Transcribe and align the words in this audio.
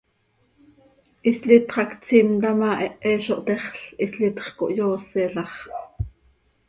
Hislitx 1.25 1.75
hac 1.75 1.91
tsimta 2.07 2.51
ma, 2.61 2.71
hehe 2.85 3.13
zo 3.27 3.37
htexl, 3.41 3.85
hislitx 3.99 4.51
cohyooselax. 4.57 5.53